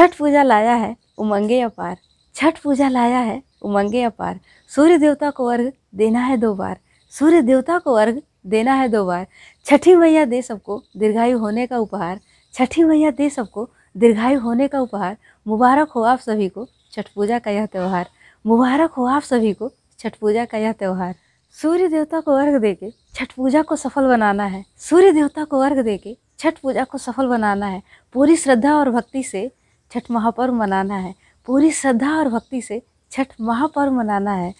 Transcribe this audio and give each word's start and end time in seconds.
छठ 0.00 0.14
पूजा 0.16 0.42
लाया 0.42 0.74
है 0.74 0.96
उमंगे 1.18 1.60
अपार। 1.60 1.96
छठ 2.34 2.58
पूजा 2.58 2.88
लाया 2.88 3.18
है 3.18 3.42
उमंगे 3.62 4.02
अपार। 4.02 4.38
सूर्य 4.70 4.96
देवता 4.98 5.30
को 5.30 5.46
अर्घ 5.46 5.66
देना 5.94 6.20
है 6.20 6.36
दो 6.36 6.54
बार। 6.54 6.78
सूर्य 7.12 7.42
देवता 7.42 7.78
को 7.78 7.94
अर्घ 7.94 8.14
देना 8.46 8.74
है 8.74 8.88
दो 8.88 9.04
बार। 9.06 9.26
छठी 9.66 9.94
मैया 9.96 10.24
दे 10.24 10.40
सबको 10.42 10.82
दीर्घायु 10.96 11.38
होने 11.38 11.66
का 11.66 11.78
उपहार। 11.78 12.20
छठी 12.54 12.84
मैया 12.84 13.10
दे 13.10 13.28
सबको 13.30 13.68
दीर्घायु 13.96 14.40
होने 14.40 14.68
का 14.68 14.80
उपहार। 14.80 15.16
मुबारक 15.46 15.90
हो 15.90 16.02
आप 16.04 16.18
सभी 16.18 16.48
को 16.48 16.66
छठ 16.92 17.08
पूजा 17.14 17.38
का 17.38 17.50
यह 17.50 17.66
त्यौहार। 17.66 18.08
मुबारक 18.44 18.92
हो 18.92 19.06
आप 19.06 19.22
सभी 19.22 19.52
को 19.52 19.70
छठ 19.98 20.16
पूजा 20.16 20.44
का 20.44 20.58
यह 20.58 20.72
त्यौहार। 20.72 21.14
सूर्य 21.56 21.88
देवता 21.88 22.20
को 22.20 22.36
अर्घ 22.36 22.60
देके 22.62 22.92
छठ 23.14 23.32
पूजा 23.32 23.62
को 23.62 23.76
सफल 23.76 24.08
बनाना 24.08 24.44
है। 24.46 24.64
सूर्य 24.80 25.12
देवता 25.12 25.44
को 25.44 25.60
अर्घ 25.60 25.78
देके 25.78 26.16
छठ 26.38 26.58
पूजा 26.58 26.84
को 26.84 26.98
सफल 26.98 27.26
बनाना 27.26 27.66
है। 27.66 27.82
पूरी 28.14 28.36
श्रद्धा 28.36 28.76
और 28.76 28.90
भक्ति 28.90 29.22
से 29.22 29.50
छठ 29.90 30.10
महापर्व 30.10 30.54
मनाना 30.54 30.96
है। 30.96 31.14
पूरी 31.46 31.70
श्रद्धा 31.70 32.10
और 32.18 32.28
भक्ति 32.28 32.60
से 32.62 32.80
छठ 33.12 33.32
महापर्व 33.40 33.92
मनाना 33.92 34.32
है। 34.32 34.54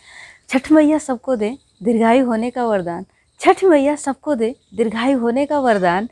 छठ 0.49 0.71
मैया 0.73 0.99
सबको 0.99 1.37
दे 1.37 1.57
दीर्घायु 1.83 2.27
होने 2.27 2.51
का 2.51 2.65
वरदान। 2.67 3.05
छठ 3.41 3.65
मैया 3.65 3.95
सबको 3.97 4.35
दे 4.35 4.55
दीर्घायु 4.75 5.19
होने 5.19 5.47
का 5.47 5.59
वरदान। 5.61 6.09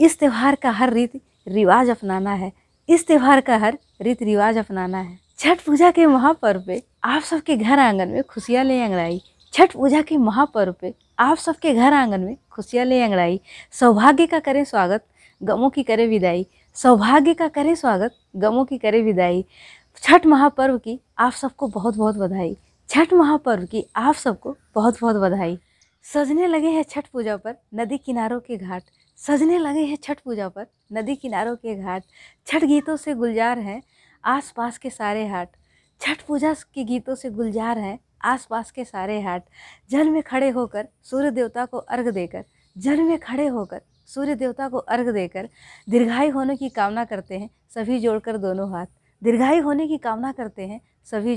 इस 0.00 0.18
त्यौहार 0.18 0.54
का 0.54 0.70
हर 0.70 0.92
रीति 0.92 1.20
रिवाज 1.46 1.90
अपनाना 1.90 2.32
है। 2.32 2.52
इस 2.88 3.06
त्यौहार 3.06 3.40
का 3.40 3.56
हर 3.56 3.78
रीति 4.02 4.24
रिवाज 4.24 4.58
अपनाना 4.58 4.98
है। 4.98 5.18
छठ 5.38 5.60
पूजा 5.60 5.90
के 5.90 6.06
महापर्व 6.06 6.62
पे 6.66 6.82
आप 7.04 7.22
सबके 7.22 7.56
घर 7.56 7.78
आँगन 7.78 8.08
में 8.08 8.22
खुशियाँ 8.24 8.64
ले 8.64 8.80
अंगड़ाई। 8.82 9.20
छठ 9.54 9.72
पूजा 9.72 10.02
के 10.02 10.16
महापर्व 10.16 10.74
पे 10.80 10.94
आप 11.18 11.36
सबके 11.36 11.74
घर 11.74 11.92
आँगन 11.92 12.20
में 12.20 12.36
खुशियाँ 12.50 12.84
ले 12.84 13.02
अंगड़ाई। 13.02 13.40
सौभाग्य 13.72 14.26
का 14.26 14.38
करें 14.38 14.64
स्वागत, 14.64 15.04
गमों 15.40 15.70
की 15.70 15.82
करें 15.82 16.06
विदाई। 16.08 16.46
सौभाग्य 16.78 17.32
का 17.34 17.48
करें 17.48 17.74
स्वागत, 17.74 18.14
गमों 18.36 18.64
की 18.64 18.76
करे 18.78 19.00
विदाई। 19.02 19.44
छठ 20.02 20.26
महापर्व 20.26 20.76
की 20.78 21.00
आप 21.18 21.32
सबको 21.32 21.68
बहुत 21.68 21.96
बहुत 21.96 22.16
बधाई। 22.16 22.56
छठ 22.88 23.12
महापर्व 23.12 23.64
की 23.66 23.84
आप 23.96 24.14
सबको 24.14 24.56
बहुत 24.74 25.00
बहुत 25.00 25.16
बधाई। 25.16 25.58
सजने 26.04 26.46
लगे 26.46 26.68
हैं 26.68 26.82
छठ 26.82 27.06
पूजा 27.06 27.36
पर 27.36 27.56
नदी 27.74 27.98
किनारों 27.98 28.40
के 28.40 28.56
घाट। 28.56 28.82
सजने 29.16 29.58
लगे 29.58 29.80
हैं 29.80 29.96
छठ 30.02 30.20
पूजा 30.20 30.48
पर 30.48 30.66
नदी 30.92 31.16
किनारों 31.16 31.56
के 31.56 31.74
घाट। 31.74 32.04
छठ 32.46 32.64
गीतों 32.64 32.96
से 32.96 33.14
गुलजार 33.14 33.58
हैं 33.58 33.82
आस 34.24 34.52
पास 34.56 34.78
के 34.78 34.90
सारे 34.90 35.26
हाट। 35.26 35.48
छठ 36.00 36.22
पूजा 36.22 36.54
के 36.74 36.84
गीतों 36.84 37.14
से 37.14 37.30
गुलजार 37.30 37.78
हैं 37.78 37.98
आस 38.24 38.46
पास 38.50 38.70
के 38.70 38.84
सारे 38.84 39.20
हाट। 39.20 39.44
जल 39.90 40.10
में 40.10 40.22
खड़े 40.22 40.50
होकर 40.50 40.88
सूर्य 41.02 41.30
देवता 41.30 41.64
को 41.64 41.78
अर्घ 41.78 42.08
देकर, 42.08 42.44
जल 42.76 43.02
में 43.02 43.18
खड़े 43.18 43.46
होकर 43.46 43.82
सूर्य 44.08 44.34
देवता 44.34 44.68
को 44.68 44.78
अर्घ 44.78 45.08
देकर 45.08 45.48
दीर्घायु 45.90 46.32
होने 46.32 46.56
की 46.56 46.68
कामना 46.68 47.04
करते 47.04 47.38
हैं, 47.38 47.50
सभी 47.74 47.98
जोड़कर 48.00 48.36
दोनों 48.36 48.70
हाथ। 48.70 48.86
दीर्घायु 49.24 49.62
होने 49.62 49.88
की 49.88 49.98
कामना 49.98 50.32
करते 50.32 50.62
हैं, 50.62 50.80
सभी 51.04 51.36